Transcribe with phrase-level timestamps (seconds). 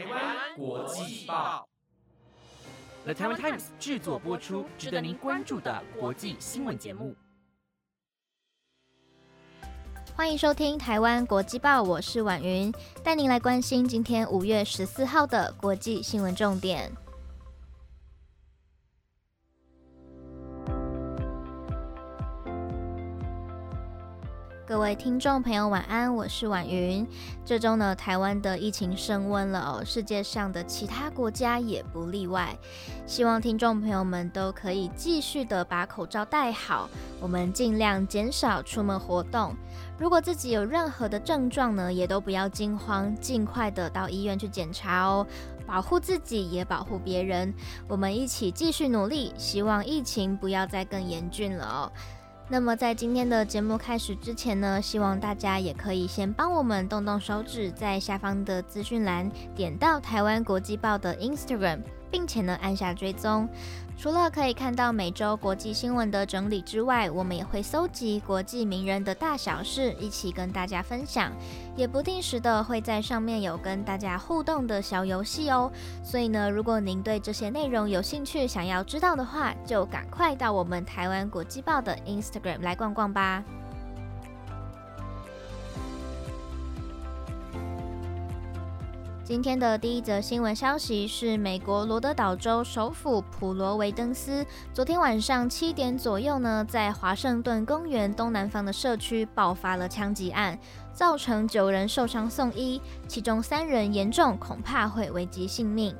[0.00, 1.68] 台湾国际报
[3.04, 7.14] ，The Taiwan Times 制作播出，值得您关注的国际新闻节目。
[10.16, 12.72] 欢迎收听台湾国际报，我是婉云，
[13.04, 16.90] 带您来关心今天五月十四号的国际新闻重点。
[24.70, 27.04] 各位听众朋友，晚安，我是婉云。
[27.44, 32.56] 这周呢，台湾的疫情升温了哦，世界上的其他国家也不例外。
[33.04, 36.88] 希望听众朋友们都可以继续的把口罩戴好，
[37.20, 39.56] 我们尽量减少出门活动。
[39.98, 45.26] 如果自己有任何的症状呢，也都不要惊慌，尽快的到医院去检查哦，
[45.66, 47.52] 保护自己也保护别人。
[47.88, 51.92] 我们一起继续努力，希望疫情不要再更严峻了哦。
[52.52, 61.78] 那么在今天的节目开始之前呢，希望大家也可以先帮我们动动手指，在下方的资讯栏点到台湾国际报的 Instagram，
[62.10, 63.48] 并且呢按下追踪。
[63.96, 71.30] 除了可以看到每周国际新闻的整理之外，我们也会搜集国际名人的大小事，一起跟大家分享，
[71.76, 75.70] 也不定时的会在上面有跟大家互动的小游戏哦。
[76.02, 83.44] 所以呢，如果您对这些内容有兴趣，想要知道的话，就赶快到我们台湾国际报的 Instagram 来逛逛吧。
[89.30, 100.58] 今天的第一则新闻消息是，美国罗德岛州首府普罗维登斯昨天晚上七点左右呢，在华盛顿公园东南方的社区爆发了枪击案，
[100.92, 105.94] 造成九人受伤送医，其中三人严重，恐怕会危及性命。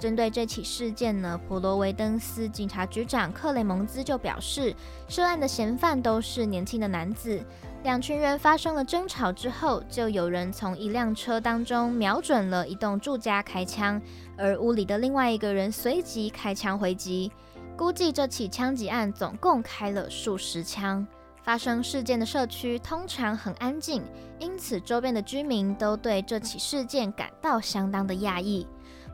[0.00, 4.74] 针对这起事件呢，普罗维登斯警察局长克雷蒙兹就表示，
[5.08, 7.38] 涉案的嫌犯都是年轻的男子。
[7.82, 14.00] 两群人发生了争吵之后，就有人从一辆车当中瞄准了一栋住家开枪，
[14.38, 17.30] 而屋里的另外一个人随即开枪回击。
[17.76, 21.06] 估计这起枪击案总共开了数十枪。
[21.42, 24.02] 发生事件的社区通常很安静，
[24.38, 28.66] 因此周边的居民都对这起事件感到相当的讶异。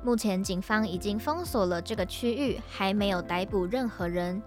[0.02, 4.40] 目前警方已经封锁了这个区域，还没有逮捕任何人。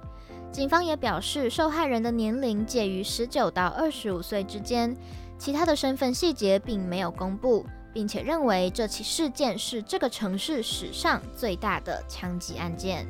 [0.52, 4.96] 警方也表示，受害人的年龄介于十九到二十五岁之间，
[5.38, 13.06] 其他的身份细节并没有公布，并且认为这起事件是这个城市史上最大的枪击案件。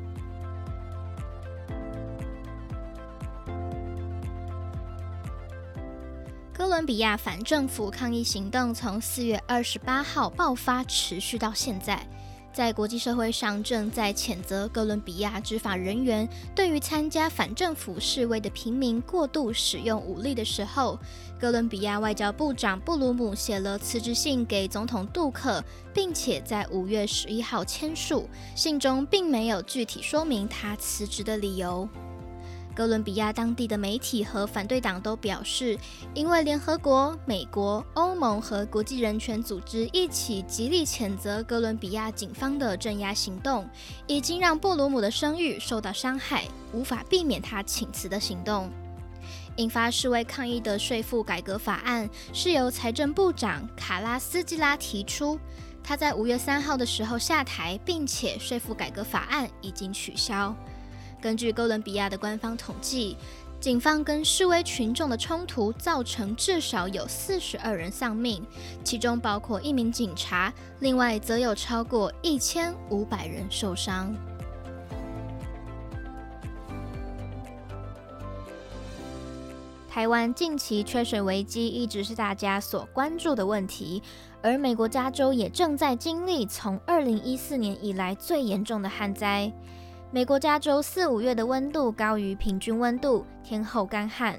[6.52, 12.06] 哥伦比亚反政府抗议行动从四月二十八号爆发，持续到现在。
[12.52, 20.98] 在国际社会上正在谴责哥伦比亚执法人员对于参加反政府示威的平民过度使用武力的时候，
[21.38, 28.28] 哥伦比亚外交部长布鲁姆写了辞职信给总统杜克，并且在五月十一号签署。
[28.56, 31.88] 信中并没有具体说明他辞职的理由。
[32.74, 35.78] 哥伦比亚当地的媒体和反对党都表示，
[36.14, 43.68] 因为联合国、美国、欧盟和国际人权组织一起极力谴责哥伦比亚警方的镇压行动，
[44.06, 48.70] 已经让布鲁姆的声誉受到伤害，无法避免他请辞的行动。
[49.56, 55.38] 引发示威抗议的税负改革法案是由财政部长卡拉斯基拉提出，
[55.82, 60.54] 他在五月三号的时候下台，并且税负改革法案已经取消。
[61.20, 63.16] 根据哥伦比亚的官方统计，
[63.60, 68.42] 警方跟示威群众的冲突造成至少有四十二人丧命，
[68.82, 74.14] 其中包括一名警察，另外则有超过一千五百人受伤。
[79.90, 84.00] 台湾近期缺水危机一直是大家所关注的问题，
[84.40, 89.52] 而美国加州也正在经历从二零一四年以来最严重的旱灾。
[90.12, 94.36] 美国加州四五月的温度高于平均温度，天后干旱。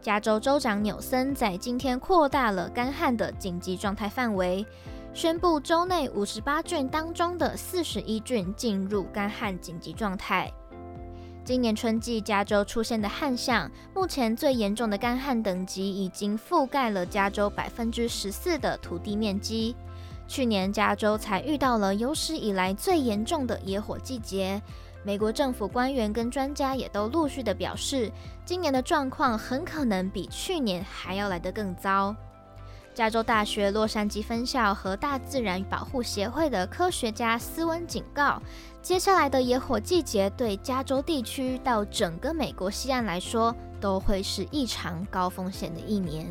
[0.00, 4.64] 加州州长纽森在今天扩大了干旱的紧急状态范围，
[5.12, 10.50] 宣布州内五十八郡当中的四十一郡进入干旱紧急状态。
[11.44, 19.76] 今年春季加州出现的旱象，目前最严重的干旱等级已经覆盖了加州百分之十四的土地面积。
[20.26, 24.62] 去年加州才遇到了有史以来最严重的野火季节。
[25.04, 28.10] 美国政府官员跟专家也都陆续的表示，
[28.44, 32.14] 今年的状况很可能比去年还要来得更糟。
[32.94, 38.40] 加州大学洛杉矶分校和大自然保护协会的科学家斯温警告，
[38.82, 46.26] 接下来的野火季节对加州地区到整个美国西岸来说，都会是异常高风险的一年。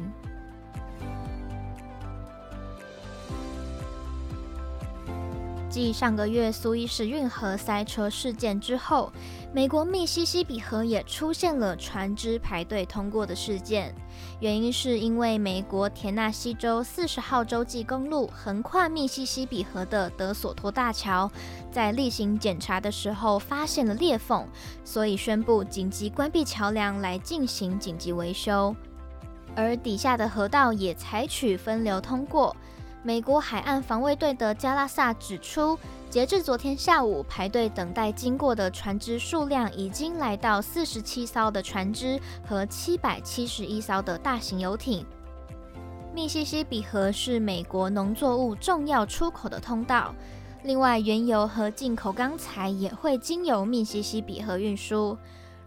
[5.72, 9.10] 继上个月苏伊士运河塞车事件之后，
[9.54, 13.96] 美国密西西比河也出现了船只排队通过的事件。
[14.42, 21.32] 原因是因为美国田纳西州四十号洲际公路横跨密西西比河的德索托大桥，
[21.72, 24.46] 在例行检查的时候发现了裂缝，
[24.84, 28.76] 所以宣布紧急关闭桥梁来进行紧急维修。
[29.56, 32.54] 而底下的河道也采取分流通过。
[33.04, 35.78] 美国海岸防卫队的加拉萨指出，
[36.08, 45.04] 截至昨天下午，排队等待经过的船只数量已经来到四十七艘的船只和七百七十一艘的大型游艇。
[46.14, 50.14] 密西西比河是美国农作物重要出口的通道，
[50.62, 55.18] 另外原油和进口钢材也会经由密西西比河运输。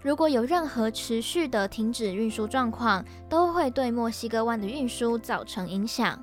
[0.03, 6.23] 如果有任何持续的停止运输状况，都会对墨西哥湾的运输造成影响。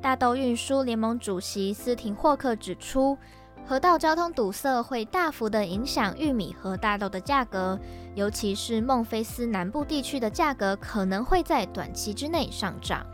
[0.00, 3.18] 大豆运输联盟主席斯廷霍克指出，
[3.66, 7.78] 河道交通堵塞会大幅的影响玉米和大豆的价格，
[8.14, 13.04] 尤其是孟菲斯南部地区的价格可能会在短期之内上涨。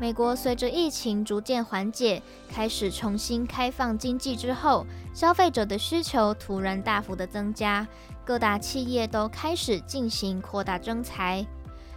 [0.00, 7.86] 美国随着疫情逐渐缓解，开始重新开放经济之后，消费者的需求突然大幅的增加。
[8.24, 11.44] 各大企业都开始进行扩大征才。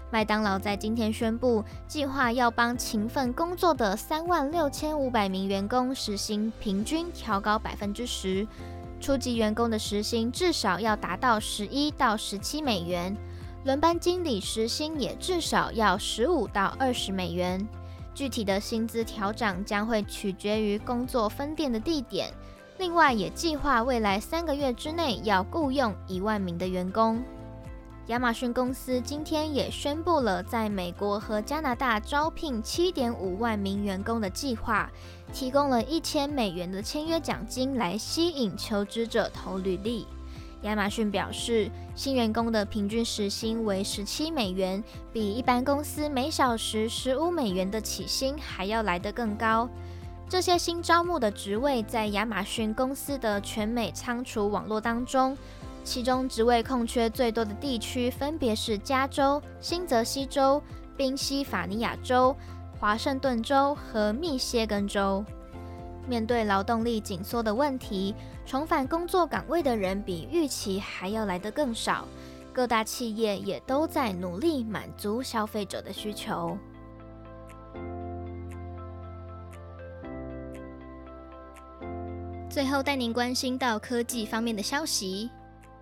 [0.09, 8.47] 麦当劳在今天宣布，计划要帮勤奋工作的三万六千五百名员工时薪平均调高百分之十，
[8.99, 13.15] 初级员工的时薪至少要达到十一到十七美元，
[13.63, 17.65] 轮班经理时薪也至少要十五到二十美元。
[18.13, 22.31] 具体的薪资调整将会取决于工作分店的地点。
[22.77, 27.23] 另外，也计划未来三个月之内要雇佣一万名的员工。
[28.07, 34.91] 亚马逊公司今天也宣布了在美国和加拿大招聘七点五万名员工的计划，
[35.31, 40.07] 提供了一千美元的签约奖金来吸引求职者投履历。
[40.61, 49.67] 亚马逊表示，新员工的平均时薪为十七美元，比一般公司每小时十五美元的起薪还要来得更高。
[50.29, 55.35] 这些新招募的职位在亚马逊公司的全美仓储网络当中，
[55.83, 60.61] 其中职位空缺最多的地区分别是加州、新泽西州、
[60.95, 62.35] 宾夕法尼亚州、
[62.79, 65.25] 华盛顿州和密歇根州。
[66.07, 68.13] 面对劳动力紧缩的问题，
[68.45, 72.07] 重返工作岗位的人比预期还要来得更少，
[72.51, 76.57] 各大企业也都在努力满足消费者的需求。
[82.49, 85.29] 最后带您关心到科技方面的消息。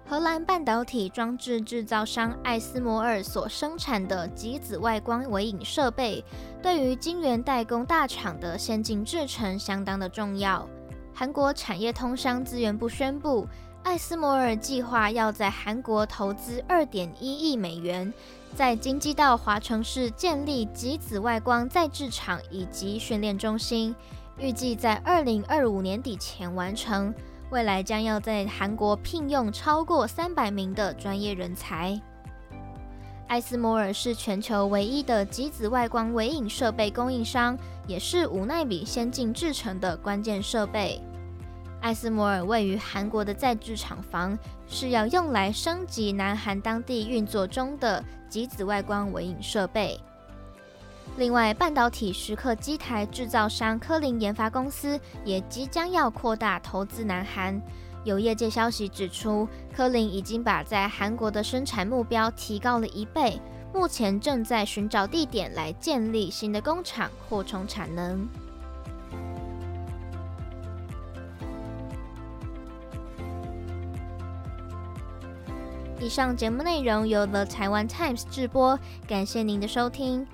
[0.09, 6.25] 荷兰半导体装置制造商艾斯摩尔所生产的极紫外光微影设备，
[6.63, 10.67] 对于晶圆代工大厂的先进制程相当的重要。
[11.13, 13.47] 韩国产业通商资源部宣布，
[13.83, 18.11] 艾斯摩尔计划要在韩国投资二点一亿美元，
[18.55, 23.95] 在京畿道华城市建立极紫外光再制厂以及训练中心。
[24.39, 27.13] 预计在二零二五年底前完成，
[27.49, 31.99] 未来将要在韩国聘用超过三百名的专业人才。
[33.27, 37.57] 艾斯摩尔是全球唯一的极紫外光微影设备供应商，
[37.87, 41.01] 也是五纳米先进制程的关键设备。
[41.81, 49.99] 艾斯摩尔位于韩国的在制厂房，是要用来升级南韩当地运作中的极紫外光微影设备。
[51.17, 57.61] 另外，半导体时刻机台制造商科林研发公司也即将要扩大投资南韩。
[58.05, 63.37] 有业界消息指出，科林已经把在韩国的生产目标提高了一倍，
[63.73, 68.25] 目前正在寻找地点来建立新的工厂扩充产能。
[75.99, 80.25] 以上节目内容由 The Taiwan Times 制播，感谢您的收听。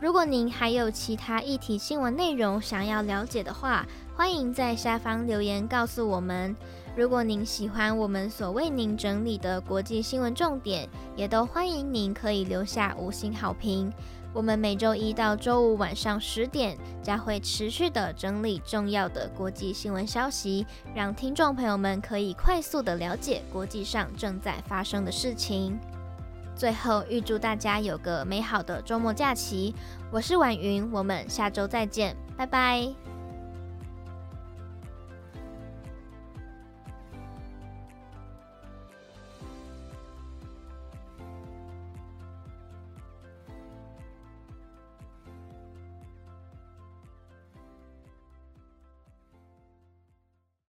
[0.00, 3.84] 如果您还有其他议题新闻内容想要了解的话，
[4.16, 6.54] 欢迎在下方留言告诉我们。
[6.96, 13.92] 如果您喜欢我们所为您整理的国际新闻重点，也都欢迎您可以留下五星好评。
[14.32, 20.64] 我们每周一到周五晚上十点将会持续的整理重要的国际新闻消息，
[20.94, 25.76] 让听众朋友们可以快速的了解国际上正在发生的事情。
[26.58, 29.72] 最后，预祝大家有个美好的周末假期。
[30.10, 33.07] 我是婉云，我们下周再见，拜拜。